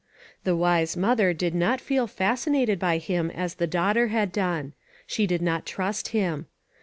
[0.45, 4.73] The wise mother did not feel fascinated by Lira as the daugh ter h^d done.
[5.05, 6.47] She did not trust him.